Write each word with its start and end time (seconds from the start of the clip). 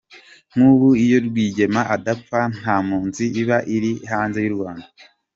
Nk’ubu 0.51 0.87
iyo 1.03 1.17
Rwigema 1.27 1.81
adapfa 1.95 2.39
nta 2.57 2.75
mpunzi 2.85 3.25
iba 3.41 3.57
iri 3.75 3.91
hanze 4.11 4.37
y’u 4.45 4.53
Rwanda. 4.57 4.85